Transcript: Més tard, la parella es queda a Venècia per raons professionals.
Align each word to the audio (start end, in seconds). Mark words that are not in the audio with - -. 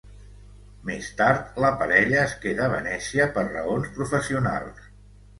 Més 0.89 1.09
tard, 1.17 1.51
la 1.65 1.69
parella 1.81 2.17
es 2.21 2.33
queda 2.45 2.63
a 2.67 2.69
Venècia 2.71 3.27
per 3.35 3.43
raons 3.49 3.91
professionals. 3.99 4.89